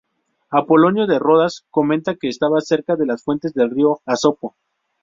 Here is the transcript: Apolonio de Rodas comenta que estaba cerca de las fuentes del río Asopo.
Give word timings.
Apolonio 0.49 1.05
de 1.05 1.19
Rodas 1.19 1.61
comenta 1.69 2.15
que 2.15 2.27
estaba 2.27 2.59
cerca 2.61 2.95
de 2.95 3.05
las 3.05 3.23
fuentes 3.23 3.53
del 3.53 3.69
río 3.69 4.01
Asopo. 4.07 4.55